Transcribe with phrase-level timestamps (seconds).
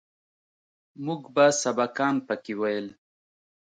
[1.05, 2.87] موږ به سبقان پکښې ويل.